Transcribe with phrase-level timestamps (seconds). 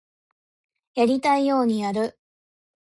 [0.95, 2.17] やりたいようにやる